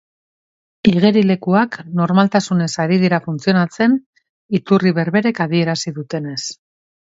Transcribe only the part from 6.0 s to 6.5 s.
dutenez.